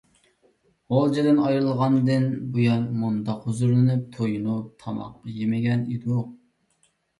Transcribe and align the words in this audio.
غۇلجىدىن 0.93 1.41
ئايرىلغاندىن 1.43 2.25
بۇيان، 2.57 2.89
مۇنداق 3.03 3.47
ھۇزۇرلىنىپ، 3.51 4.09
تويۇنۇپ 4.17 4.75
تاماق 4.87 5.31
يېمىگەن 5.37 5.87
ئىدۇق. 5.95 6.93